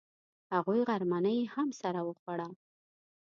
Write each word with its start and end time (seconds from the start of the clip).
هغوی 0.53 0.79
غرمنۍ 0.89 1.39
هم 1.53 1.67
سره 1.81 1.99
وخوړه. 2.07 2.47